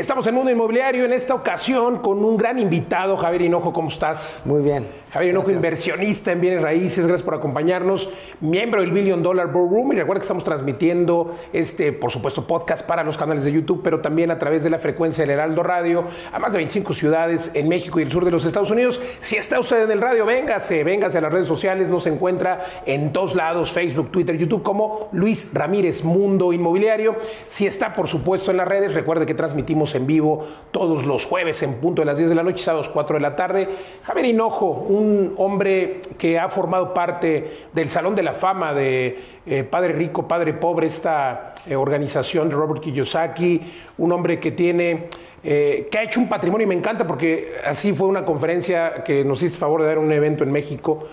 [0.00, 3.70] Estamos en Mundo Inmobiliario en esta ocasión con un gran invitado, Javier Hinojo.
[3.70, 4.40] ¿Cómo estás?
[4.46, 4.86] Muy bien.
[5.12, 7.06] Javier Hinojo, inversionista en bienes raíces.
[7.06, 8.08] Gracias por acompañarnos.
[8.40, 9.92] Miembro del Billion Dollar Ballroom.
[9.92, 14.00] Y recuerda que estamos transmitiendo este, por supuesto, podcast para los canales de YouTube, pero
[14.00, 17.68] también a través de la frecuencia del Heraldo Radio a más de 25 ciudades en
[17.68, 18.98] México y el sur de los Estados Unidos.
[19.20, 21.90] Si está usted en el radio, véngase, véngase a las redes sociales.
[21.90, 27.16] Nos encuentra en todos lados, Facebook, Twitter, YouTube, como Luis Ramírez Mundo Inmobiliario.
[27.44, 31.62] Si está, por supuesto, en las redes, recuerde que transmitimos en vivo todos los jueves
[31.62, 33.68] en punto de las 10 de la noche, sábados 4 de la tarde.
[34.04, 39.64] Javier Hinojo, un hombre que ha formado parte del Salón de la Fama de eh,
[39.64, 43.60] Padre Rico, Padre Pobre, esta eh, organización de Robert Kiyosaki,
[43.98, 45.08] un hombre que tiene...
[45.42, 49.24] Eh, que ha hecho un patrimonio y me encanta porque así fue una conferencia que
[49.24, 51.08] nos hiciste favor de dar un evento en México.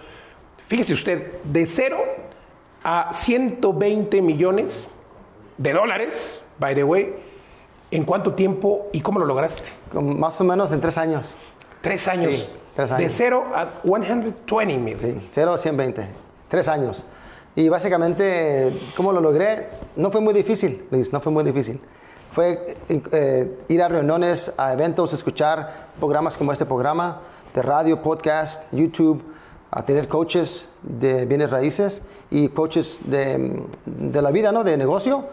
[0.68, 2.04] Fíjese usted, de cero
[2.84, 4.90] a 120 millones
[5.58, 7.14] de dólares, by the way,
[7.90, 9.70] ¿En cuánto tiempo y cómo lo lograste?
[9.94, 11.26] más o menos en tres años.
[11.82, 12.34] ¿Tres años?
[12.34, 13.02] Sí, tres años.
[13.02, 15.00] De 0 a 120 mil.
[15.00, 16.08] Sí, 0 a 120.
[16.50, 17.04] Tres años.
[17.56, 19.70] Y básicamente, ¿cómo lo logré?
[19.96, 21.80] No fue muy difícil, Luis, no fue muy difícil.
[22.34, 27.22] Fue eh, ir a reuniones, a eventos, escuchar programas como este programa,
[27.56, 29.24] de radio, podcast, YouTube,
[29.72, 34.64] a tener coaches de bienes raíces y coaches de, de la vida, ¿no?
[34.64, 35.26] De negocio.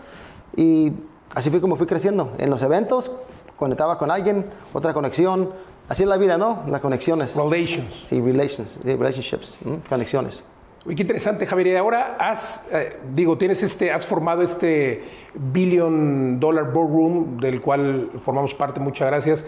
[0.56, 0.92] Y
[1.34, 2.32] así fue como fui creciendo.
[2.38, 3.10] En los eventos,
[3.56, 5.50] conectaba con alguien, otra conexión.
[5.88, 6.62] Así es la vida, ¿no?
[6.66, 7.36] Las conexiones.
[7.36, 8.06] Relations.
[8.08, 9.58] Sí, relations, relationships,
[9.88, 10.44] conexiones.
[10.86, 11.68] Uy, qué interesante, Javier.
[11.68, 18.10] Y ahora has, eh, digo, tienes este, has formado este Billion Dollar Boardroom, del cual
[18.20, 19.46] formamos parte, muchas gracias.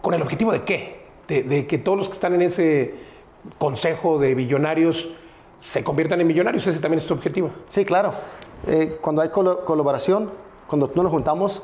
[0.00, 1.04] ¿Con el objetivo de qué?
[1.28, 2.94] De, que todos los que están en ese
[3.58, 5.10] consejo de billonarios
[5.58, 6.66] se conviertan en millonarios.
[6.66, 7.50] Ese también es tu objetivo.
[7.66, 8.14] Sí, claro.
[8.66, 10.30] Eh, cuando hay colaboración,
[10.66, 11.62] cuando nos juntamos,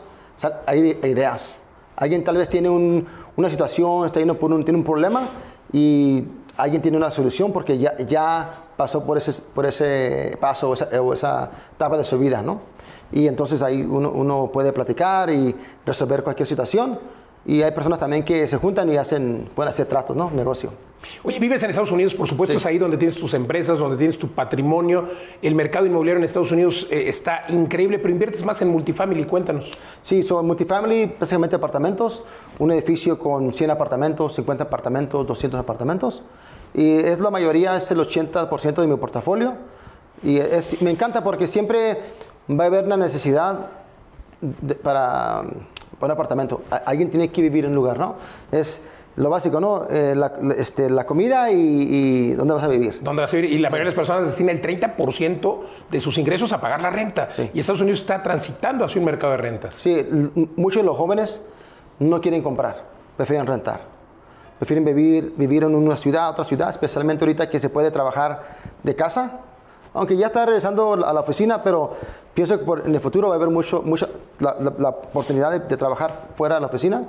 [0.67, 1.57] hay ideas.
[1.97, 5.23] Alguien tal vez tiene una situación, está yendo por un, tiene un problema
[5.73, 6.25] y
[6.57, 10.89] alguien tiene una solución porque ya, ya pasó por ese, por ese paso o esa,
[11.01, 12.61] o esa etapa de su vida, ¿no?
[13.13, 16.99] Y entonces ahí uno, uno puede platicar y resolver cualquier situación
[17.45, 20.31] y hay personas también que se juntan y hacen, pueden hacer tratos, ¿no?
[20.31, 20.71] Negocio.
[21.23, 24.19] Oye, vives en Estados Unidos, por supuesto, es ahí donde tienes tus empresas, donde tienes
[24.19, 25.09] tu patrimonio.
[25.41, 29.71] El mercado inmobiliario en Estados Unidos eh, está increíble, pero inviertes más en multifamily, cuéntanos.
[30.03, 32.23] Sí, son multifamily, básicamente apartamentos,
[32.59, 36.23] un edificio con 100 apartamentos, 50 apartamentos, 200 apartamentos.
[36.75, 39.55] Y es la mayoría, es el 80% de mi portafolio.
[40.23, 41.99] Y es, me encanta porque siempre
[42.49, 43.67] va a haber una necesidad
[44.83, 45.45] para
[46.01, 46.63] un apartamento.
[46.85, 48.17] Alguien tiene que vivir en un lugar, ¿no?
[48.51, 48.81] Es
[49.17, 49.87] lo básico, ¿no?
[49.91, 52.99] Eh, la, este, la, comida y, dónde vas a vivir.
[53.03, 53.53] ¿Dónde vas a vivir?
[53.53, 56.91] Y la mayoría de las personas destinan el 30% de sus ingresos a pagar la
[56.91, 57.29] renta.
[57.53, 59.75] Y Estados Unidos está transitando hacia un mercado de rentas.
[59.75, 60.07] Sí,
[60.57, 61.43] muchos de los jóvenes
[61.99, 62.83] no quieren comprar,
[63.17, 63.81] prefieren rentar.
[64.59, 68.43] Prefieren vivir, vivir en una ciudad, otra ciudad, especialmente ahorita que se puede trabajar
[68.83, 69.41] de casa.
[69.93, 71.95] Aunque ya está regresando a la oficina, pero
[72.33, 74.09] pienso que en el futuro va a haber mucho, mucho
[74.39, 77.03] la, oportunidad de, de trabajar fuera de la oficina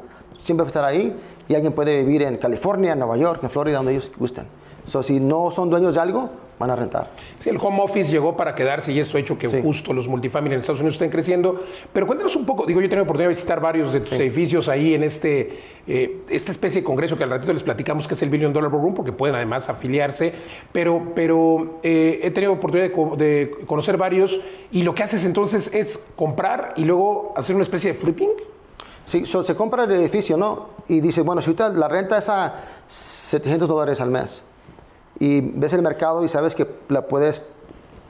[0.43, 1.15] siempre estar ahí
[1.47, 4.45] y alguien puede vivir en California, en Nueva York, en Florida, donde ellos gusten.
[4.85, 7.11] So, si no son dueños de algo, van a rentar.
[7.37, 10.55] Sí, el home office llegó para quedarse y esto ha hecho que justo los multifamilies
[10.55, 11.59] en Estados Unidos estén creciendo.
[11.91, 14.69] Pero cuéntanos un poco, digo, yo he tenido oportunidad de visitar varios de tus edificios
[14.69, 18.21] ahí en este, eh, esta especie de congreso que al ratito les platicamos que es
[18.21, 20.33] el Billion Dollar Room, porque pueden además afiliarse.
[20.71, 24.39] Pero, pero eh, he tenido oportunidad de, de conocer varios
[24.71, 28.29] y lo que haces entonces es comprar y luego hacer una especie de flipping.
[29.05, 30.69] Sí, se compra el edificio, ¿no?
[30.87, 32.55] Y dice, bueno, si la renta es a
[32.87, 34.43] 700 dólares al mes
[35.19, 37.43] y ves el mercado y sabes que la puedes,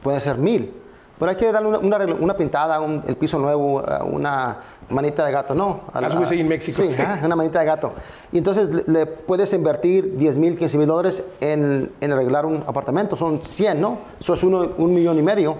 [0.01, 0.71] puede ser mil,
[1.19, 4.57] pero hay que darle una, una, pintada, el piso nuevo, una
[4.89, 5.81] manita de gato, ¿no?
[5.93, 6.81] As we en México.
[6.81, 7.93] Sí, una manita de gato.
[8.31, 13.15] Y entonces le, puedes invertir 10 mil, 15 mil dólares en, en, arreglar un apartamento,
[13.15, 13.99] son 100, ¿no?
[14.19, 15.55] Eso es uno, un millón y medio.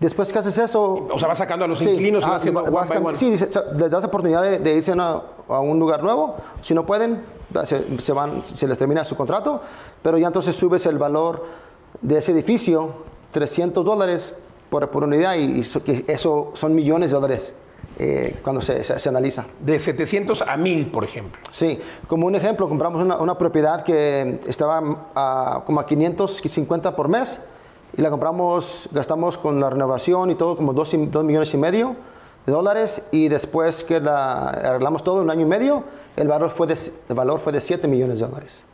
[0.00, 1.08] Después que haces eso...
[1.10, 4.42] O sea, vas sacando a los inquilinos y vas ah, haciendo Sí, les das oportunidad
[4.42, 5.22] de, irse a,
[5.60, 6.36] un lugar nuevo.
[6.60, 7.22] Si no pueden,
[7.98, 9.62] se, van, se les termina su contrato,
[10.02, 11.46] pero ya entonces subes el valor
[12.02, 12.92] de ese edificio,
[13.32, 14.34] 300 dólares
[14.68, 15.64] por, por unidad, y,
[16.08, 17.52] eso son millones de dólares.
[17.98, 19.46] Eh, cuando se, se, analiza.
[19.58, 21.40] De 700 a 1000, por ejemplo.
[21.50, 27.08] Sí, como un ejemplo, compramos una, una propiedad que estaba a, como a 550 por
[27.08, 27.40] mes
[27.96, 31.96] y la compramos, gastamos con la renovación y todo como 2, millones y medio
[32.44, 35.84] de dólares y después que la arreglamos todo un año y medio,
[36.16, 36.78] el valor fue de,
[37.08, 38.64] el valor fue de 7 millones de dólares.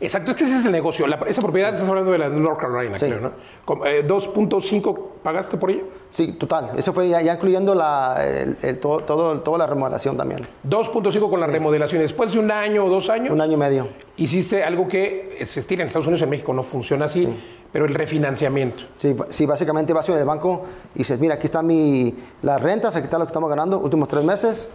[0.00, 1.06] Exacto, es que ese es el negocio.
[1.06, 3.06] La- esa propiedad, estás hablando de la North Carolina, Sí.
[3.06, 3.84] creo, ¿no?
[3.86, 5.82] Eh, 2.5 pagaste por ella.
[6.10, 6.72] Sí, total.
[6.76, 10.40] Eso fue ya, ya incluyendo la, el- el- todo, todo- toda la remodelación también.
[10.62, 12.00] 2.5 con la remodelación.
[12.00, 13.88] Después de un año o dos años, Un año y medio.
[14.16, 17.28] hiciste algo que se estira en Estados Unidos, en México no funciona así,
[17.72, 18.84] pero el refinanciamiento.
[18.98, 20.64] Sí, sí, básicamente vas en el banco
[20.94, 24.08] y dices, mira, aquí están mi, las rentas, aquí está lo que estamos ganando, últimos
[24.08, 24.68] tres meses.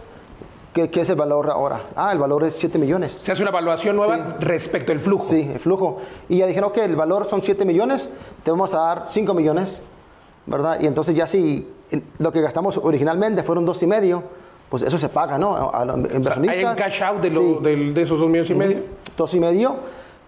[0.72, 1.80] ¿Qué, qué es el valor ahora?
[1.96, 3.14] Ah, el valor es 7 millones.
[3.20, 5.24] Se hace una evaluación nueva respecto al flujo.
[5.28, 5.98] Sí, el flujo.
[6.28, 8.08] Y ya dijeron, ok, el valor son 7 millones,
[8.44, 9.82] te vamos a dar 5 millones,
[10.46, 10.78] ¿verdad?
[10.80, 11.66] Y entonces ya si
[12.18, 14.22] lo que gastamos originalmente fueron dos y medio,
[14.68, 15.70] pues eso se paga, ¿no?
[15.74, 16.56] A, los O sea, inversionistas.
[16.58, 17.58] hay un cash out de, lo- Sí.
[17.62, 18.78] del- de esos dos millones y medio.
[19.16, 19.74] dos y medio.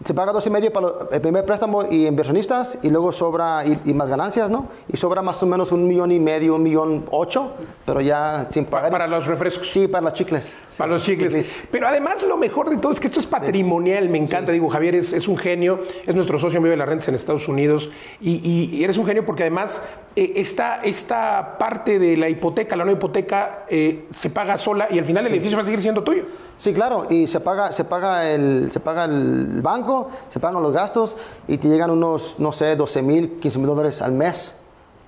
[0.05, 3.81] Se paga dos y medio para el primer préstamo y inversionistas y luego sobra y,
[3.85, 4.67] y más ganancias, ¿no?
[4.93, 7.53] Y sobra más o menos un millón y medio, un millón ocho,
[7.87, 8.91] pero ya sin Pa- pagar.
[8.91, 9.71] para los refrescos.
[9.71, 10.57] Sí, para los chicles.
[10.77, 11.33] Para los chicles.
[11.33, 11.45] Sí.
[11.71, 14.53] Pero además lo mejor de todo es que esto es patrimonial, me encanta.
[14.53, 17.47] Digo, Javier es, es un genio, es nuestro socio en Vive las Rentas en Estados
[17.49, 17.91] Unidos
[18.21, 19.83] y, y- y eres un genio porque además
[20.17, 24.99] eh, esta, esta parte de la hipoteca, la no hipoteca, eh, se paga sola y
[24.99, 26.25] al final el edificio va a seguir siendo tuyo.
[26.59, 30.73] Sí, claro, y se paga, se paga el, se paga el banco, se pagan los
[30.73, 31.17] gastos
[31.49, 34.55] y te llegan unos, no sé, 12 mil, 15 mil dólares al mes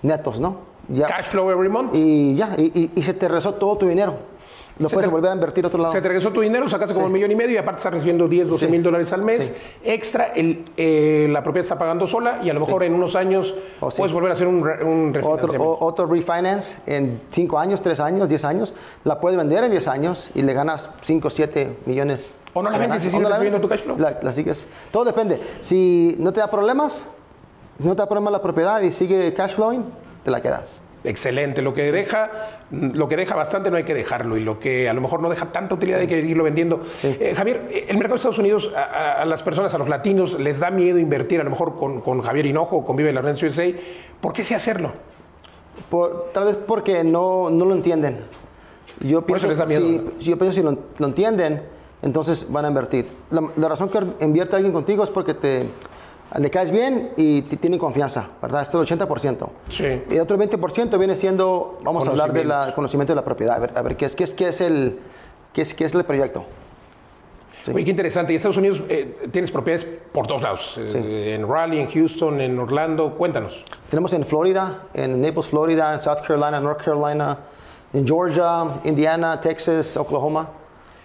[0.03, 0.57] netos, ¿no?
[0.89, 1.07] Ya.
[1.07, 1.95] Cash flow every month.
[1.95, 4.34] Y ya, y, y- y se te regresó todo tu dinero.
[4.79, 5.93] Lo Se puedes te- volver a invertir a otro lado.
[5.93, 8.27] Se te regresó tu dinero, sacaste como un millón y medio y aparte estás recibiendo
[8.27, 8.71] 10, 12 Sí.
[8.73, 9.55] mil dólares al mes.
[9.85, 13.55] Extra, el, eh, la propiedad está pagando sola y a lo mejor en unos años
[13.81, 13.99] Oh, sí.
[13.99, 15.79] puedes volver a hacer un, un Otro, refinanciamiento.
[15.81, 18.75] otro refinance en 5 años, 3 años, 10 años,
[19.05, 22.33] la puedes vender en 10 años y le ganas 5, 7, millones.
[22.53, 23.13] O no la de vendes ganancias.
[23.13, 23.97] sigues recibiendo tu cash flow.
[23.99, 24.67] La, la sigues.
[24.91, 25.41] Todo depende.
[25.61, 27.05] Si no te da problemas,
[27.81, 29.85] si no te da problemas la propiedad y sigue cash flowing,
[30.25, 30.81] te la quedas.
[31.05, 31.61] Excelente.
[31.61, 32.31] Lo que deja,
[32.71, 35.29] lo que deja bastante no hay que dejarlo y lo que a lo mejor no
[35.29, 36.81] deja tanta utilidad hay que irlo vendiendo.
[37.03, 40.71] Eh, Javier, el mercado de Estados Unidos a, las personas, a los latinos, les da
[40.71, 43.65] miedo invertir a lo mejor con, con Javier Hinojo o con Vive la Renta USA.
[44.21, 44.93] ¿Por qué sí hacerlo?
[45.91, 48.21] Por- tal vez porque no, no lo entienden.
[49.01, 51.63] Yo Por eso pienso, les da miedo, si- yo pienso si lo, lo entienden,
[52.01, 53.07] entonces van a invertir.
[53.31, 55.65] La, la razón que invierte alguien contigo es porque te,
[56.39, 58.63] le caes bien y te tienen confianza, ¿verdad?
[58.63, 59.49] Esto es el 80%.
[59.69, 60.03] Sí.
[60.11, 63.59] Y el otro 20% viene siendo, vamos a hablar del conocimiento de la propiedad, a
[63.61, 64.99] ver, a ver qué, es, qué, es, qué, es el,
[65.53, 66.45] qué, es, qué es el proyecto.
[67.65, 67.71] Sí.
[67.75, 68.33] Oye, qué interesante.
[68.33, 70.77] Y Estados Unidos eh, tienes propiedades por todos lados.
[70.79, 73.15] eh, En Raleigh, en Houston, en Orlando.
[73.15, 73.63] Cuéntanos.
[73.89, 77.39] Tenemos en Florida, en Naples, Florida, en South Carolina, North Carolina,
[77.95, 80.47] en Georgia, Indiana, Texas, Oklahoma.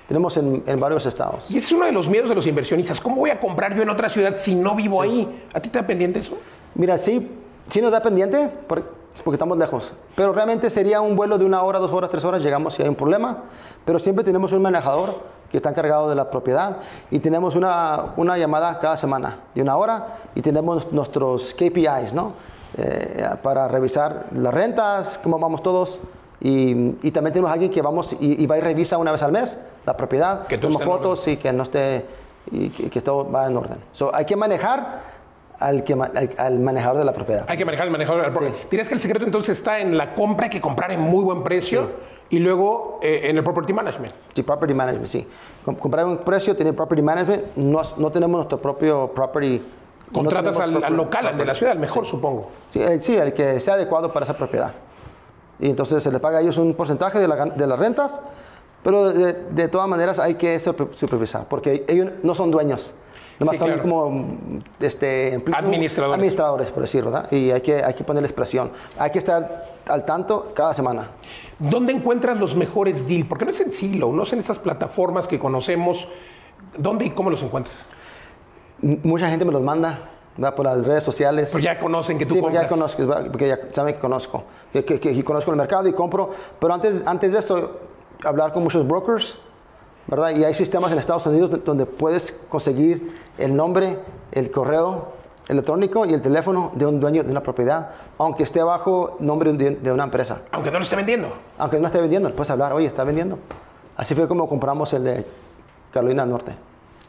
[0.10, 1.46] Tenemos en, en varios estados.
[1.50, 3.00] Y es uno de los miedos de los inversionistas.
[3.00, 5.46] ¿Cómo voy a comprar yo en otra ciudad si no vivo ahí?
[5.54, 6.36] ¿A ti te da pendiente eso?
[6.76, 7.32] Mira, sí,
[7.70, 8.84] sí nos da pendiente por-
[9.24, 12.42] porque estamos lejos, pero realmente sería un vuelo de una hora, dos horas, tres horas,
[12.42, 13.44] llegamos si hay un problema,
[13.86, 15.14] pero siempre tenemos un manejador
[15.52, 16.78] que está encargado de la propiedad
[17.12, 22.34] y tenemos una, una llamada cada semana de una hora y tenemos nuestros KPIs, ¿no?
[22.78, 26.00] Eh, para revisar las rentas, cómo vamos todos.
[26.42, 29.34] Y, y también tenemos alguien que vamos y, y va y revisa una vez al
[29.34, 32.06] mes la propiedad, Que en fotos y que no esté
[32.52, 33.78] y que, que todo va en orden.
[33.92, 35.02] So, hay que manejar
[35.60, 37.46] al, que, al, al manejador de la propiedad.
[37.48, 38.34] Hay que manejar el manejador.
[38.34, 38.46] Sí.
[38.72, 40.46] ¿Dirías que el secreto entonces está en la compra?
[40.46, 41.90] Hay que comprar en muy buen precio
[42.30, 44.14] y luego eh, en el property management.
[44.36, 45.28] Sí, property management, sí.
[45.66, 49.58] Com- comprar un precio, tener property management, no, no tenemos nuestro propio property.
[49.60, 52.50] no Contratas tenemos al, al property- local, al de la ciudad, al mejor, supongo.
[52.72, 54.72] Sí, el, sí, el que sea adecuado para esa propiedad.
[55.60, 58.20] Y entonces se le paga a ellos un porcentaje de, la de las rentas,
[58.84, 62.94] pero de, de todas maneras hay que supervi- supervisar, porque ellos no son dueños.
[63.40, 63.82] Nomás Sí, son claro.
[63.84, 64.38] como
[64.82, 66.16] este, Administradores.
[66.18, 67.32] administradores, por decirlo, ¿verdad?
[67.32, 68.72] Y hay que, hay que ponerles presión.
[68.98, 71.12] Hay que estar al tanto cada semana.
[71.58, 73.28] ¿Dónde encuentras los mejores deals?
[73.28, 76.06] Porque no es en Silo, no es en estas plataformas que conocemos.
[76.78, 77.88] ¿Dónde y cómo los encuentras?
[78.84, 80.56] M- mucha gente me los manda ¿verdad?
[80.56, 81.50] por las redes sociales.
[81.52, 82.96] Pues ya conocen que tú sí, porque ya compras.
[82.96, 84.44] conozco, porque ya saben que conozco,
[84.74, 86.30] que, que- que conozco el mercado y compro.
[86.60, 87.80] Pero antes, antes de esto,
[88.24, 89.36] hablar con muchos brokers,
[90.08, 90.36] ¿verdad?
[90.36, 93.98] Y hay sistemas en Estados Unidos donde puedes conseguir el nombre,
[94.32, 95.14] el correo
[95.48, 99.92] electrónico y el teléfono de un dueño de una propiedad, aunque esté bajo nombre de,
[99.92, 100.42] una empresa.
[100.52, 101.34] Aunque no lo esté vendiendo.
[101.58, 103.40] Aunque no esté vendiendo, puedes hablar, oye, está vendiendo.
[103.98, 105.26] Así fue como compramos el de
[105.92, 106.52] Carolina Norte.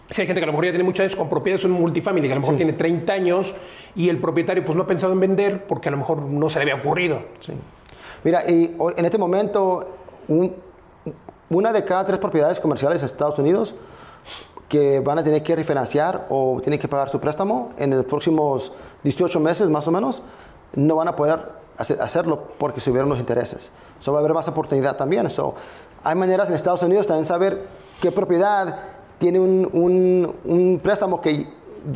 [0.08, 2.26] Si hay gente que a lo mejor ya tiene muchos años con propiedades, un multifamily,
[2.26, 3.54] que a lo mejor tiene 30 años
[3.94, 6.58] y el propietario pues no ha pensado en vender porque a lo mejor no se
[6.58, 7.20] le había ocurrido.
[7.38, 7.52] Sí.
[8.24, 9.86] Mira, y en este momento,
[10.26, 10.69] un-
[11.50, 13.74] una de cada tres propiedades comerciales en Estados Unidos
[14.68, 18.72] que van a tener que refinanciar o tienen que pagar su préstamo en los próximos
[19.02, 20.22] 18 meses más o menos,
[20.74, 21.40] no van a poder
[21.76, 23.72] hacer- hacerlo porque subieron los intereses.
[23.98, 25.28] So, va a haber más oportunidad también.
[25.30, 25.54] So,
[26.04, 27.66] hay maneras en Estados Unidos también saber
[28.00, 28.76] qué propiedad
[29.18, 31.48] tiene un, un- un préstamo que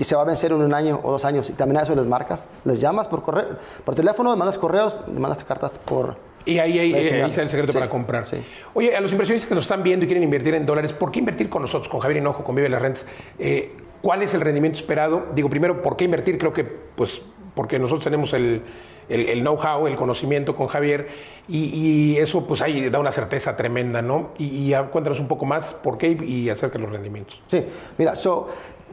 [0.02, 1.48] se va a vencer en un año o dos años.
[1.50, 3.50] Y también a eso les marcas, les llamas por correo,
[3.84, 6.16] por teléfono, mandas correos, mandas cartas por...
[6.46, 7.30] Y ahí, ahí, Ahí ahí señal.
[7.30, 8.26] está el secreto Sí, para comprar.
[8.26, 8.36] sí.
[8.74, 11.20] Oye, a los inversionistas que nos están viendo y quieren invertir en dólares, ¿por qué
[11.20, 13.06] invertir con nosotros, con Javier Hinojo, con Vive las Rentas?
[13.38, 13.72] Eh,
[14.02, 15.26] ¿Cuál es el rendimiento esperado?
[15.34, 16.36] Digo, primero, ¿por qué invertir?
[16.36, 17.22] Creo que, pues,
[17.54, 18.60] porque nosotros tenemos el,
[19.08, 21.08] el- el know-how, el conocimiento con Javier,
[21.48, 21.70] y,
[22.12, 24.32] y eso, pues, ahí da una certeza tremenda, ¿no?
[24.38, 27.40] Y, y cuéntanos un poco más por qué y acerca de los rendimientos.
[27.50, 27.64] Sí,
[27.96, 28.48] mira, so,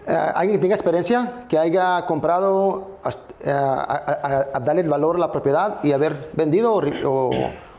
[0.08, 2.98] eh, alguien que tenga experiencia, que haya comprado,
[3.44, 7.32] eh, a, a- a darle el valor a la propiedad y haber vendido o, o-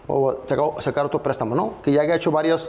[0.09, 1.75] o sacado- sacar otro préstamo, ¿no?
[1.83, 2.69] Que ya haya hecho varias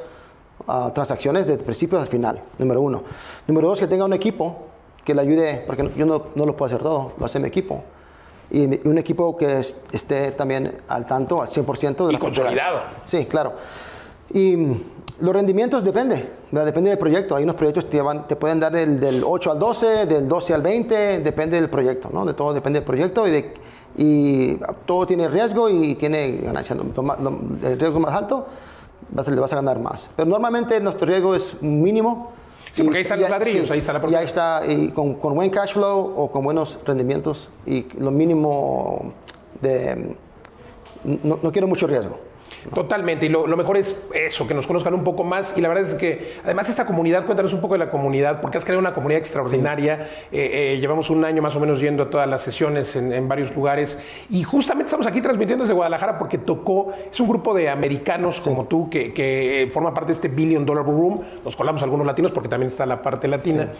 [0.67, 3.03] ah, transacciones de principio al final, número uno.
[3.47, 4.55] Número dos, que tenga un equipo
[5.03, 7.83] que le ayude, porque yo no, no lo puedo hacer todo, lo hace mi equipo.
[8.51, 12.21] Y un equipo que es- esté también al tanto, al 100% de Y las propiedades.
[12.21, 12.81] consolidado.
[13.05, 13.53] Sí, claro.
[14.33, 14.55] Y
[15.23, 16.65] los rendimientos depende, ¿verdad?
[16.65, 17.35] depende del proyecto.
[17.37, 20.27] Hay unos proyectos que te, van- te pueden dar del, del 8 al 12, del
[20.27, 22.25] 12 al 20, depende del proyecto, ¿no?
[22.25, 23.53] De todo depende del proyecto y, de,
[23.97, 26.75] y todo tiene riesgo y tiene ganancia.
[26.75, 28.47] El riesgo más alto,
[29.11, 30.09] vas a- le vas a ganar más.
[30.15, 32.31] Pero normalmente nuestro riesgo es mínimo.
[32.73, 34.19] Sí, Y- porque ahí están y los ladrillos, ahí está la Y propiedad.
[34.21, 39.13] ahí está, y con, con buen cash flow o con buenos rendimientos y lo mínimo
[39.61, 40.15] de...
[41.05, 42.17] No, no quiero mucho riesgo.
[42.73, 45.53] Totalmente, y lo, lo mejor es eso, que nos conozcan un poco más.
[45.57, 48.57] Y la verdad es que, además, esta comunidad, cuéntanos un poco de la comunidad, porque
[48.57, 50.07] has creado una comunidad extraordinaria.
[50.31, 53.27] Eh, eh, llevamos un año más o menos yendo a todas las sesiones en, en
[53.27, 53.97] varios lugares.
[54.29, 58.65] Y justamente estamos aquí transmitiendo desde Guadalajara porque tocó, es un grupo de americanos como
[58.65, 61.21] tú que, que forma parte de este Billion Dollar Room.
[61.43, 63.71] Nos colamos algunos latinos porque también está la parte latina.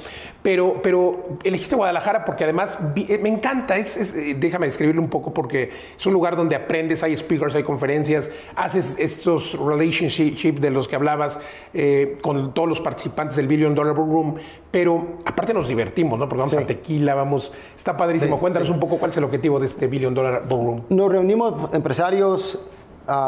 [0.41, 5.33] Pero, pero elegiste Guadalajara porque además eh, me encanta, es, es, déjame describirlo un poco
[5.33, 8.29] porque es un lugar donde aprendes, hay speakers, hay conferencias,
[8.75, 11.39] haces estos relationships de los que hablabas
[11.73, 14.35] eh, con todos los participantes del Billion Dollar Room,
[14.71, 16.27] pero aparte nos divertimos, ¿no?
[16.27, 16.61] Porque vamos Sí.
[16.61, 18.35] a tequila, vamos, está padrísimo.
[18.35, 20.83] Sí, Cuéntanos un poco cuál es el objetivo de este Billion Dollar Room.
[20.89, 22.59] Nos reunimos empresarios,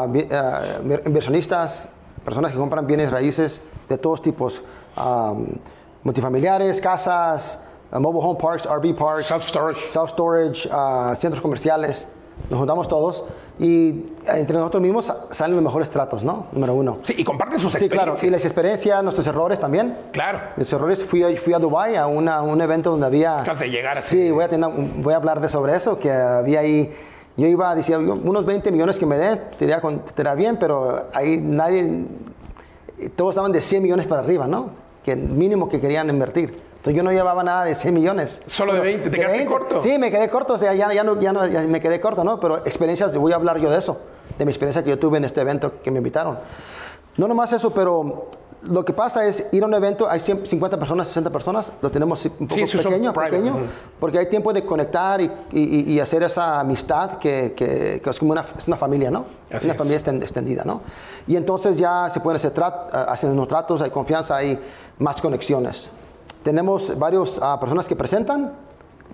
[0.08, 0.62] bi- ah,
[1.06, 1.88] inversionistas,
[2.24, 4.62] personas que compran bienes raíces de todos tipos,
[4.96, 5.34] ah,
[6.02, 7.60] multifamiliares, casas,
[7.92, 9.80] mobile home parks, RV parks, Self storage.
[9.90, 10.68] self storage,
[11.16, 12.08] centros comerciales.
[12.50, 13.24] Nos juntamos todos
[13.58, 16.46] y entre nosotros mismos sa- salen los mejores tratos, ¿no?
[16.52, 16.98] Número uno.
[17.02, 18.12] Sí, y comparten sus Sí, claro.
[18.12, 18.22] experiencias.
[18.24, 19.96] Y las experiencias, nuestros errores también.
[20.12, 20.38] Claro.
[20.56, 23.40] Los errores, fui fui a Dubái a una- un evento donde había...
[23.40, 24.16] Acabas de llegar así.
[24.26, 26.92] Sí, voy a, tener, un- voy a hablar de sobre eso, que había ahí,
[27.36, 32.04] yo iba, decía, unos 20 millones que me den, estaría, bien, pero ahí nadie,
[33.16, 34.70] todos estaban de 100 millones para arriba, ¿no?
[35.04, 36.54] Que mínimo que querían invertir.
[36.86, 38.42] Entonces yo no llevaba nada de 100 millones.
[38.46, 39.82] Solo de 20, ¿te quedaste corto?
[39.82, 42.22] Sí, me quedé corto, o sea, ya, ya, no, ya, no- ya me quedé corto,
[42.22, 42.38] ¿no?
[42.38, 44.00] Pero experiencias, voy a hablar yo de eso,
[44.38, 46.38] de mi experiencia que yo tuve en este evento que me invitaron.
[47.16, 48.26] No nomás eso, pero
[48.62, 51.90] lo que pasa es ir a un evento, hay 100, 50 personas, 60 personas, lo
[51.90, 53.56] tenemos un poco Sí, pequeño, pequeño
[53.98, 58.18] porque hay tiempo de conectar y, y- y hacer esa amistad que, que- que es
[58.20, 59.24] como una, es una familia, ¿no?
[59.52, 59.78] Así una es.
[59.78, 60.82] familia exten- extendida, ¿no?
[61.26, 64.56] Y entonces ya se pueden hacer trat, ah, hacen unos tratos, hay confianza, hay
[64.98, 65.90] más conexiones.
[66.50, 68.52] Tenemos varias personas que presentan,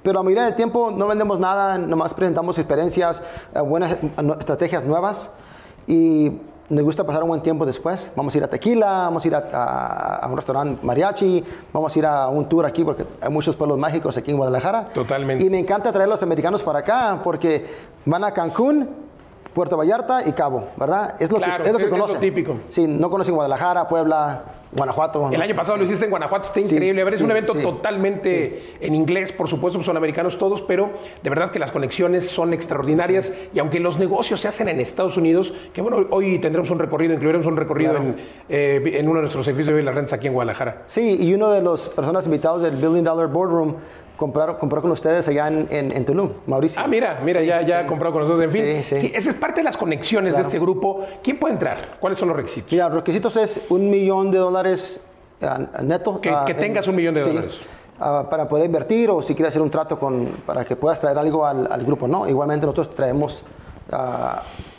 [0.03, 3.23] pero a mayoría del tiempo no vendemos nada, nomás presentamos experiencias,
[3.55, 3.99] eh, buenas eh,
[4.39, 5.31] estrategias nuevas
[5.87, 6.31] y
[6.69, 8.13] nos gusta pasar un buen tiempo después.
[8.15, 11.97] Vamos a ir a Tequila, vamos a ir a, a- a un restaurante mariachi, vamos
[11.97, 14.89] a ir a un tour aquí porque hay muchos pueblos mágicos aquí en Guadalajara.
[14.93, 15.43] Totalmente.
[15.43, 17.65] Y me encanta traer a los americanos para acá porque
[18.05, 18.91] van a Cancún,
[19.55, 21.15] Puerto Vallarta y Cabo, ¿verdad?
[21.19, 22.21] Es lo Claro, que, es lo que es- es lo conocen.
[22.21, 22.57] típico.
[22.71, 24.43] Sí, no conocen Guadalajara, Puebla,
[24.75, 25.29] Guanajuato.
[25.31, 25.45] El ¿no?
[25.45, 27.03] año pasado lo hiciste en Guanajuato, está Sí, increíble.
[27.03, 27.61] A ver, es sí, un evento sí.
[27.61, 30.91] totalmente en inglés, por supuesto, pues son americanos todos, pero
[31.23, 33.33] de verdad que las conexiones son extraordinarias.
[33.53, 37.13] Y aunque los negocios se hacen en Estados Unidos, que bueno, hoy tendremos un recorrido,
[37.13, 38.17] incluiremos un recorrido en,
[38.49, 40.85] eh, en uno de nuestros edificios de las rentas aquí en Guadalajara.
[40.87, 43.75] Sí, y uno de los personas invitados del Billion Dollar Boardroom
[44.17, 46.81] compraron, compró con ustedes allá en, en, en Tulum, Mauricio.
[46.83, 48.45] Ah, mira, mira, ya, ya ha comprado con nosotros.
[48.45, 49.13] En fin, Sí, sí.
[49.15, 51.05] esa es parte de las conexiones de este grupo.
[51.23, 51.97] ¿Quién puede entrar?
[52.01, 52.73] ¿Cuáles son los requisitos?
[52.73, 55.01] Mira, los requisitos es un millón de dólares
[55.43, 56.21] ah, neto.
[56.21, 57.61] Que- ah, que tengas un millón de sí, dólares.
[57.99, 61.19] ah, para poder invertir o si quieres hacer un trato con, para que puedas traer
[61.19, 62.29] algo al, al grupo, ¿no?
[62.29, 63.43] Igualmente nosotros traemos,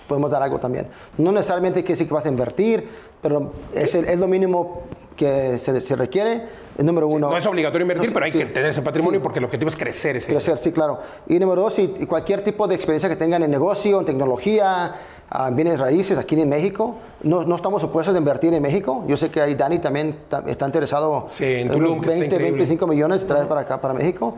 [0.08, 0.88] podemos dar algo también.
[1.18, 2.88] No necesariamente quiere decir que vas a invertir,
[3.22, 4.84] pero es, el- es lo mínimo
[5.16, 6.63] que se, se requiere.
[6.78, 7.30] El número uno.
[7.30, 8.38] No es obligatorio invertir, No, pero hay sí.
[8.40, 9.24] que tener ese patrimonio Sí.
[9.24, 10.32] porque el objetivo es crecer ese.
[10.32, 11.00] Crecer, sí, claro.
[11.28, 14.96] Y número dos, y cualquier tipo de experiencia que tengan en negocio, en tecnología,
[15.30, 16.96] ah, bienes raíces aquí en México.
[17.22, 19.04] No, no estamos opuestos a invertir en México.
[19.08, 22.26] Yo sé que ahí Dani también ta- está interesado en unos Tulum, que está 20,
[22.26, 22.52] increíble.
[22.58, 24.36] 25 millones traer para acá, para México.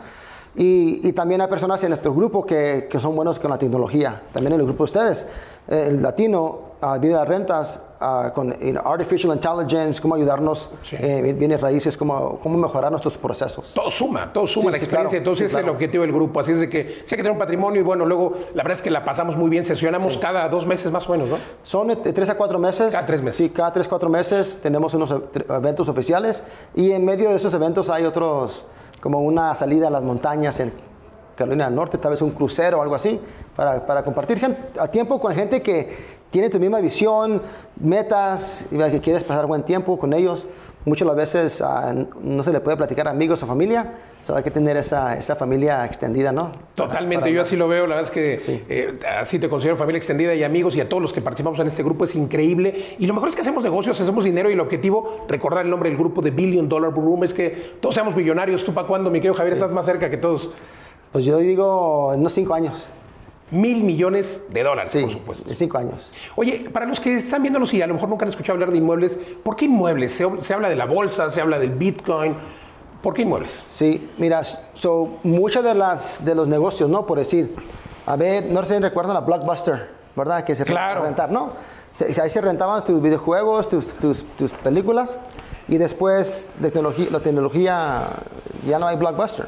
[0.57, 4.21] Y, y también hay personas en nuestro grupo que, que son buenos con la tecnología.
[4.31, 5.27] También en el grupo de ustedes,
[5.67, 10.95] eh, el latino, uh, vida de rentas, ah, con artificial intelligence, cómo ayudarnos, Sí.
[10.97, 13.73] eh, bienes raíces, cómo, cómo mejorar nuestros procesos.
[13.73, 15.09] Todo suma, todo suma Sí, la sí, experiencia.
[15.09, 15.17] claro.
[15.17, 15.73] Entonces, ese es el claro.
[15.73, 16.39] objetivo del grupo.
[16.39, 18.81] Así es de que hay que tener un patrimonio y bueno, luego la verdad es
[18.81, 19.65] que la pasamos muy bien.
[19.65, 21.37] Sesionamos cada dos meses más o menos, ¿no?
[21.63, 22.93] Son de tres a cuatro meses.
[22.93, 23.35] Cada tres meses.
[23.37, 26.41] Sí, cada tres, cuatro meses tenemos unos e- tre- eventos oficiales
[26.75, 28.65] y en medio de esos eventos hay otros,
[29.05, 30.73] como una salida a las montañas en
[31.35, 33.21] Carolina del Norte, tal vez un crucero o algo así,
[33.55, 34.41] para, para compartir
[34.79, 35.95] a tiempo con gente que
[36.31, 37.39] tiene tu misma visión,
[37.79, 40.47] metas, y que quieres pasar buen tiempo con ellos.
[40.85, 44.43] Muchas las veces ah, no se le puede platicar a amigos o familia, so hay
[44.43, 46.51] que tener esa, esa familia extendida, ¿no?
[46.75, 49.97] Totalmente, Para- yo así lo veo, la verdad es que eh, así te considero familia
[49.97, 52.75] extendida y amigos y a todos los que participamos en este grupo es increíble.
[52.99, 55.89] Y lo mejor es que hacemos negocios, hacemos dinero y el objetivo, recordar el nombre
[55.89, 57.49] del grupo de Billion Dollar Room, es que
[57.79, 58.63] todos seamos millonarios.
[58.63, 59.53] ¿Tú para cuándo, mi querido Javier?
[59.53, 60.51] Estás más cerca que todos.
[61.11, 62.87] Pues yo digo, en unos cinco años.
[63.55, 65.49] Mil millones de dólares, Sí, por supuesto.
[65.49, 66.09] en cinco años.
[66.35, 68.77] Oye, para los que están viéndonos y a lo mejor nunca han escuchado hablar de
[68.79, 70.11] inmuebles, ¿por qué inmuebles?
[70.11, 72.35] Se, se habla de la bolsa, se habla del Bitcoin.
[73.01, 73.63] ¿Por qué inmuebles?
[73.69, 74.43] Sí, mira,
[74.73, 77.05] so, muchos de, las, de los negocios, ¿no?
[77.05, 77.55] Por decir,
[78.05, 80.43] a ver, no sé si recuerdan a Blockbuster, ¿verdad?
[80.43, 81.03] Que se Claro.
[81.03, 81.53] rentar, ¿no?
[81.93, 85.17] Se- ahí se rentaban tus videojuegos, tus, tus, tus películas,
[85.67, 88.07] y después de tecnología, la tecnología,
[88.67, 89.47] ya no hay Blockbuster.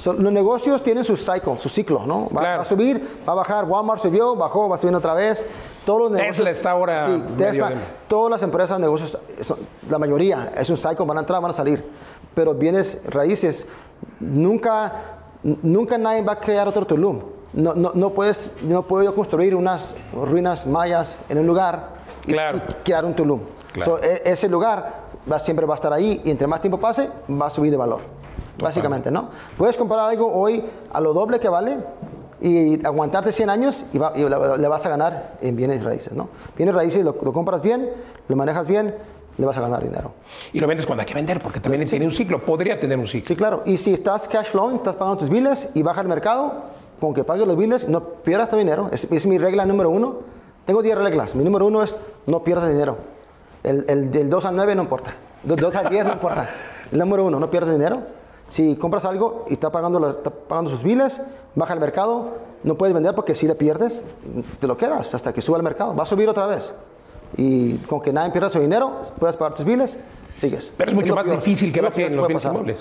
[0.00, 2.22] So, los negocios tienen su cycle, su ciclo, ¿no?
[2.34, 2.56] Va, Claro.
[2.58, 5.46] va a subir, va a bajar, Walmart subió, bajó, va subiendo otra vez.
[5.84, 7.76] Todos los negocios, Tesla está ahora Sí, Tesla, de-
[8.08, 11.54] todas las empresas, negocios, son- la mayoría es un cycle, van a entrar, van a
[11.54, 11.84] salir.
[12.34, 13.66] Pero bienes raíces,
[14.18, 14.92] nunca,
[15.42, 17.20] nunca nadie va a crear otro Tulum.
[17.52, 21.88] No, no, no puedes, no puedo yo construir unas ruinas mayas en un lugar
[22.26, 22.58] y, Claro.
[22.68, 23.40] y crear un Tulum.
[23.72, 23.98] Claro.
[23.98, 27.10] So, e- ese lugar va, siempre va a estar ahí y entre más tiempo pase,
[27.30, 28.00] va a subir de valor.
[28.60, 29.30] Básicamente, ¿no?
[29.56, 31.78] Puedes comprar algo hoy a lo doble que vale
[32.40, 36.28] y aguantarte 100 años y, va- y le, vas a ganar en bienes raíces, ¿no?
[36.56, 37.90] Bienes raíces lo, lo compras bien,
[38.28, 38.94] lo manejas bien,
[39.36, 40.12] le vas a ganar dinero.
[40.52, 43.06] Y lo vendes cuando hay que vender, porque también tiene un ciclo, podría tener un
[43.06, 43.28] ciclo.
[43.28, 43.62] Sí, claro.
[43.64, 46.52] Y si estás cash flowing, estás pagando tus biles y baja el mercado,
[47.00, 48.88] con que pagues los biles, no pierdas tu dinero.
[48.92, 50.16] Es, es mi regla número uno.
[50.66, 51.34] Tengo 10 reglas.
[51.34, 52.98] Mi número uno es no pierdas dinero.
[53.62, 55.14] El, el del 2 al 9 no importa.
[55.42, 56.48] Del 2 al 10 no importa.
[56.92, 58.02] El número uno, no pierdas dinero.
[58.50, 61.22] Si compras algo y está pagando, la- está pagando sus biles,
[61.54, 62.28] baja el mercado,
[62.64, 64.04] no puedes vender porque si le pierdes,
[64.60, 65.94] te lo quedas hasta que suba el mercado.
[65.96, 66.74] Va a subir otra vez.
[67.36, 69.96] Y con que nadie pierda su dinero, puedes pagar tus biles,
[70.36, 70.70] sigues.
[70.76, 71.36] Pero es mucho lo más peor.
[71.38, 72.52] difícil que Es lo bajen los bienes pasar.
[72.56, 72.80] inmuebles.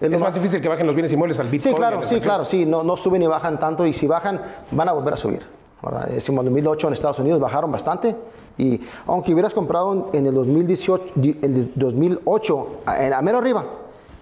[0.00, 1.74] Es Es más más- difícil que bajen los bienes inmuebles al Bitcoin.
[1.74, 4.06] Sí, claro, y al sí, claro, sí, no, no suben ni bajan tanto y si
[4.06, 5.42] bajan van a volver a subir.
[5.82, 6.10] ¿verdad?
[6.12, 8.14] Es en 2008 en Estados Unidos bajaron bastante
[8.56, 13.64] y aunque hubieras comprado en el 2018, di- el 2008 a, a mero arriba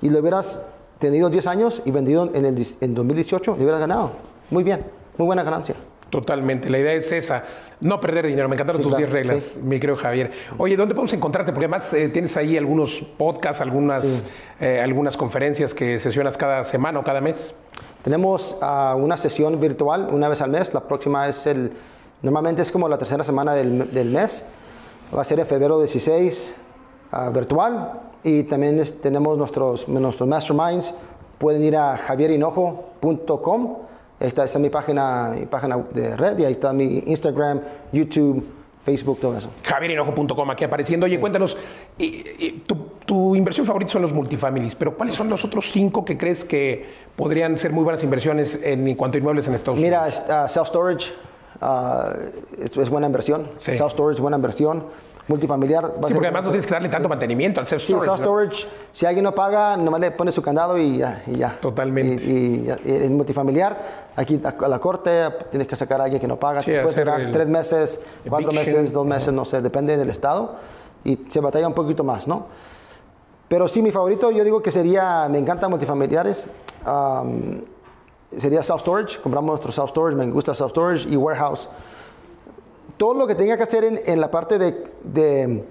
[0.00, 0.58] y lo hubieras
[1.00, 4.12] tenido 10 años y vendido en el en 2018, le hubieras ganado.
[4.50, 4.84] Muy bien,
[5.16, 5.74] muy buena ganancia.
[6.10, 7.44] Totalmente, la idea es esa,
[7.80, 8.48] no perder dinero.
[8.48, 10.32] Me encantaron Sí, tus claro, 10 reglas, mi querido Javier.
[10.58, 11.52] Oye, ¿dónde podemos encontrarte?
[11.52, 14.24] Porque además eh, tienes ahí algunos podcasts, algunas,
[14.60, 17.54] eh, algunas conferencias que sesionas cada semana o cada mes.
[18.02, 20.74] Tenemos ah, una sesión virtual una vez al mes.
[20.74, 21.70] La próxima es el.
[22.22, 24.44] Normalmente es como la tercera semana del, del mes.
[25.16, 26.54] Va a ser en febrero 16
[27.12, 27.92] ah, virtual.
[28.22, 30.94] Y también es- tenemos nuestros, nuestros masterminds.
[31.38, 33.76] Pueden ir a javierinojo.com.
[34.18, 38.44] Esta, esta es mi página, mi página de red y ahí está mi Instagram, YouTube,
[38.84, 39.48] Facebook, todo eso.
[39.64, 41.06] javierinojo.com aquí apareciendo.
[41.06, 41.56] Oye, cuéntanos,
[41.96, 46.04] y- y tu, tu inversión favorita son los multifamilies, pero ¿cuáles son los otros cinco
[46.04, 46.84] que crees que
[47.16, 50.22] podrían ser muy buenas inversiones en cuanto a inmuebles en Estados Mira, Unidos?
[50.26, 51.06] es- ah, self-storage
[51.62, 52.12] ah,
[52.58, 53.48] es, es buena inversión.
[53.56, 53.72] Sí.
[53.72, 54.84] Self-storage es buena inversión.
[55.30, 55.84] Multifamiliar.
[55.84, 58.06] va a Sí, ser- porque además no tienes que darle tanto mantenimiento al Sí, self-storage.
[58.06, 58.16] ¿no?
[58.16, 61.22] self-storage, si alguien no paga, nomás le pone su candado y ya.
[61.28, 61.56] Y ya.
[61.60, 62.22] Totalmente.
[62.24, 63.78] Y, en multifamiliar,
[64.16, 66.62] aquí a a la corte tienes que sacar a alguien que no paga.
[66.62, 68.76] Sí, puede el tres meses, cuatro eviction.
[68.80, 70.56] meses, dos meses, no sé, depende del estado.
[71.04, 72.46] Y se batalla un poquito más, ¿no?
[73.48, 76.46] Pero sí, mi favorito yo digo que sería, me encantan multifamiliares.
[76.84, 77.62] am,
[78.36, 81.68] sería self-storage, compramos nuestro self-storage, me gusta self-storage y warehouse.
[83.00, 85.64] Todo lo que tenga que hacer en, en la parte de, de,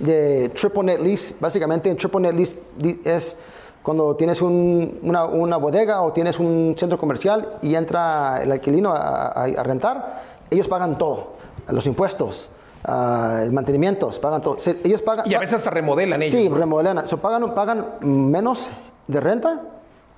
[0.00, 2.56] de triple net lease, básicamente en triple net lease
[3.04, 3.36] es
[3.80, 8.90] cuando tienes un- una, una bodega o tienes un centro comercial y entra el alquilino
[8.92, 11.34] a, a- a rentar, ellos pagan todo,
[11.68, 12.50] los impuestos,
[12.84, 14.56] ah, mantenimientos, pagan todo.
[14.56, 16.32] Se- ellos pagan, Y a veces hasta remodelan ellos.
[16.32, 17.06] Sí, remodelan.
[17.06, 18.68] So, pagan, pagan menos
[19.06, 19.62] de renta,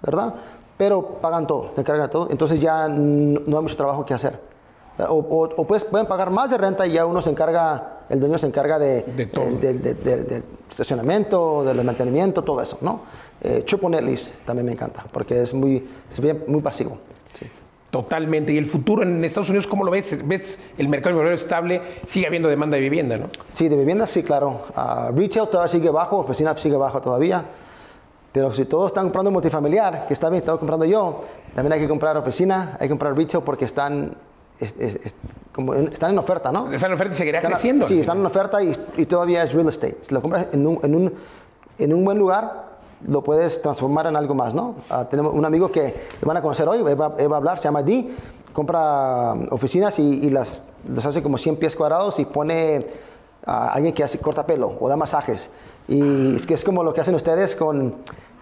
[0.00, 0.34] ¿verdad?
[0.78, 2.28] Pero pagan todo, te encargan de todo.
[2.30, 4.48] Entonces ya no, no hay mucho trabajo que hacer.
[5.08, 8.18] O, o- o pues pueden pagar más de renta y ya uno se encarga El
[8.18, 9.44] dueño se encarga de, De todo.
[9.46, 13.02] de- de- de- del estacionamiento, del mantenimiento, todo eso, ¿no?
[13.40, 16.98] Eh, Triple Net Lease también me encanta porque es muy, es bien- muy pasivo.
[17.38, 17.46] sí.
[17.90, 18.52] Totalmente.
[18.52, 20.16] ¿Y el futuro en Estados Unidos cómo lo ves?
[20.26, 21.82] ¿Ves el mercado inmobiliario estable?
[22.04, 23.26] Sigue habiendo demanda de vivienda, ¿no?
[23.54, 24.62] Sí, de viviendas sí, claro.
[24.76, 27.44] Ah, retail todavía sigue bajo, oficina sigue bajo todavía.
[28.32, 31.22] Pero si todos están comprando multifamiliar, que está bien, estaba comprando yo,
[31.54, 34.14] también hay que comprar oficina, hay que comprar retail porque están,
[34.60, 35.14] es- es-
[35.52, 36.70] como en- están en oferta, ¿no?
[36.70, 37.86] Están en oferta y seguirá Están- creciendo.
[37.88, 39.98] Sí, están en oferta y, y todavía es real estate.
[40.02, 41.14] Si lo compras en un, en un,
[41.78, 42.70] en un buen lugar,
[43.06, 44.76] lo puedes transformar en algo más, ¿no?
[44.90, 45.82] Ah, tenemos un amigo que
[46.20, 48.10] le van a conocer hoy, él va, él va a hablar, se llama Dee,
[48.52, 52.86] compra oficinas y, y las, las hace como 100 pies cuadrados y pone
[53.46, 55.50] a alguien que hace corta pelo o da masajes.
[55.88, 57.94] Y es que es como lo que hacen ustedes con,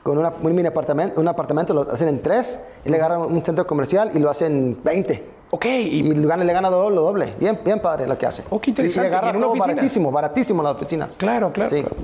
[0.02, 3.42] con una- un mini apartamento, un apartamento, lo hacen en tres, y le agarran un
[3.44, 5.37] centro comercial y lo hacen 20.
[5.50, 7.34] Ok, Y gana, le gana doble, lo doble.
[7.40, 8.44] Bien, bien padre lo que hace.
[8.50, 9.08] Oh, qué interesante.
[9.08, 9.74] Y le agarra ¿Y en una todo oficina?
[9.74, 11.16] baratísimo, baratísimo las oficinas.
[11.16, 11.70] Claro, claro.
[11.70, 11.80] Sí.
[11.80, 11.96] claro.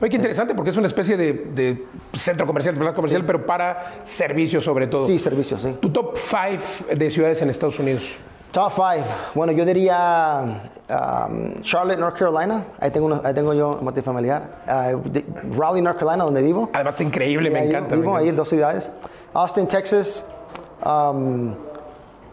[0.00, 3.84] Oye, qué interesante, porque es una especie de, de centro comercial, plaza comercial, pero para
[4.04, 5.06] servicios sobre todo.
[5.06, 5.76] Sí, servicios, sí.
[5.80, 8.16] Tu top 5 de ciudades en Estados Unidos.
[8.50, 9.04] Top five.
[9.34, 12.64] Bueno, yo diría um, Charlotte, North Carolina.
[12.80, 14.42] Ahí tengo, uno- ahí tengo yo multifamiliar.
[14.66, 15.24] Uh, de-
[15.56, 16.68] Raleigh, North Carolina, donde vivo.
[16.74, 17.94] Además, increíble, me Ahí encanta.
[17.96, 18.90] me Vivo ahí en dos ciudades.
[19.32, 20.22] Austin, Texas.
[20.84, 21.54] Um,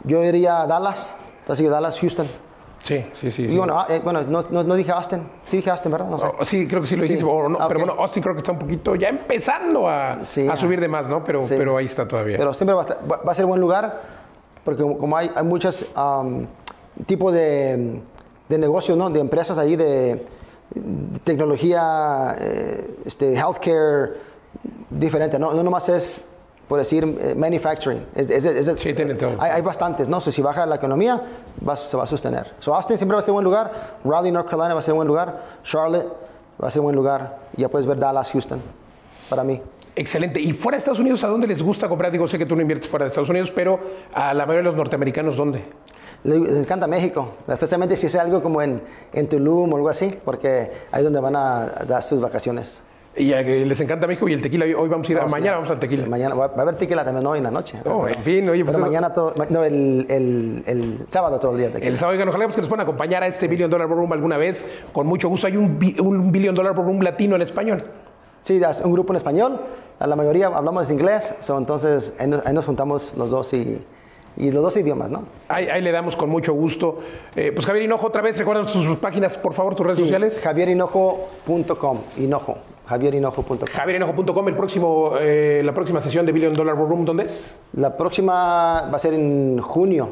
[0.03, 1.13] yo diría Dallas.
[1.41, 2.27] Entonces, Dallas, Houston.
[2.81, 3.43] Sí, sí, sí.
[3.43, 3.57] Y sí.
[3.57, 5.21] bueno, ah, eh, bueno no, no, no dije Austin.
[5.43, 6.07] Sí dije Austin, ¿verdad?
[6.09, 6.27] No sé.
[6.39, 7.09] Oh, sí, creo que sí lo Sí.
[7.09, 10.19] dijiste, o no, Ah, pero bueno, Austin creo que está un poquito ya empezando a,
[10.23, 11.21] Sí, a subir de más, ¿no?
[11.23, 12.37] Pero, pero ahí está todavía.
[12.37, 14.01] Pero siempre va a, estar- va- a ser buen lugar,
[14.63, 16.45] porque como- como hay, hay muchos um,
[17.05, 18.01] tipos de,
[18.47, 19.09] de negocios, ¿no?
[19.09, 20.25] de empresas ahí de,
[20.73, 24.13] de tecnología, eh, este, healthcare,
[24.89, 25.37] diferente.
[25.37, 26.25] No, no nomás es,
[26.69, 28.05] por decir, eh, manufacturing.
[28.15, 29.31] Es- es- es- Sí, tiene todo.
[29.39, 30.21] Hay, hay bastantes, ¿no?
[30.21, 31.21] So, si baja la economía,
[31.67, 32.53] va- se va a sostener.
[32.59, 35.07] So, Austin siempre va a ser buen lugar, Raleigh, North Carolina va a ser buen
[35.07, 36.07] lugar, Charlotte
[36.63, 38.61] va a ser buen lugar, ya puedes ver Dallas, Houston,
[39.29, 39.59] para mí.
[39.95, 40.39] Excelente.
[40.39, 42.11] ¿Y fuera de Estados Unidos, a dónde les gusta comprar?
[42.11, 43.79] Digo, sé que tú no inviertes fuera de Estados Unidos, pero
[44.13, 45.63] a la mayoría de los norteamericanos, ¿dónde?
[46.23, 50.71] Les encanta México, especialmente si es algo como en, en Tulum o algo así, porque
[50.91, 52.79] ahí es donde van a dar sus vacaciones.
[53.17, 54.65] Y les encanta México y el tequila.
[54.65, 56.03] Hoy vamos a ir, a, a- mañana vamos al tequila.
[56.03, 57.79] Sí, mañana va, a haber tequila también hoy en la noche.
[57.85, 61.53] Oh, en fin, oye, pues Pero eso- mañana todo, no, el, el, el sábado todo
[61.53, 61.89] el día tequila.
[61.89, 64.37] El sábado, oigan, ojalá pues, que nos puedan acompañar a este Billion Dollar Ballroom alguna
[64.37, 64.65] vez.
[64.93, 65.47] Con mucho gusto.
[65.47, 67.83] Hay un, un Billion Dollar Ballroom latino en español.
[68.41, 69.59] Sí, es un grupo en español,
[69.99, 73.83] a la mayoría hablamos inglés, so, entonces ahí nos, ahí nos juntamos los dos y,
[74.39, 75.25] y los dos idiomas, ¿no?
[75.49, 76.99] Ahí, ahí le damos con mucho gusto.
[77.35, 80.03] Eh, pues Javier Hinojo, otra vez, recuerdan sus, sus páginas, por favor, tus redes Sí,
[80.05, 80.41] sociales.
[80.41, 83.57] javierhinojo.com, hinojo, javierhinojo.com.
[83.71, 87.57] javierhinojo.com, el próximo, eh, la próxima sesión de Billion Dollar Ballroom, ¿dónde es?
[87.73, 90.09] La próxima va a ser en junio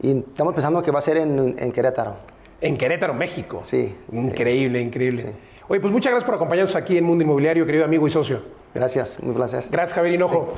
[0.00, 2.14] y estamos pensando que va a ser en, en Querétaro.
[2.60, 3.60] En Querétaro, México.
[3.64, 3.94] Sí.
[4.12, 5.32] Increíble, increíble.
[5.68, 8.40] Oye, pues muchas gracias por acompañarnos aquí en Mundo Inmobiliario, querido amigo y socio.
[8.74, 9.66] Gracias, un placer.
[9.70, 10.52] Gracias, Javier Hinojo.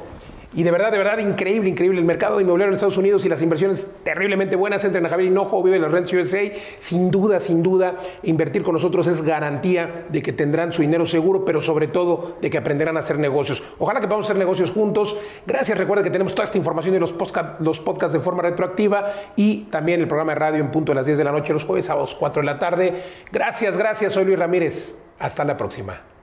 [0.55, 1.99] Y de verdad, de verdad, increíble, increíble.
[1.99, 4.85] El mercado inmobiliario en Estados Unidos y las inversiones terriblemente buenas.
[4.85, 6.41] Entren a Javier Hinojo, vive las Rents USA.
[6.79, 11.45] Sin duda, sin duda, invertir con nosotros es garantía de que tendrán su dinero seguro,
[11.45, 13.65] pero sobre todo de que aprenderán a hacer negocios.
[13.79, 15.17] Ojalá que podamos hacer negocios juntos.
[15.45, 17.15] Gracias, recuerda que tenemos toda esta información y los,
[17.59, 21.07] los podcasts de forma retroactiva y también el programa de radio en punto de las
[21.07, 22.95] 10 de la noche, los jueves, sábados, 4 de la tarde.
[23.33, 24.13] Gracias, gracias.
[24.13, 24.97] Soy Luis Ramírez.
[25.19, 26.14] Hasta la próxima.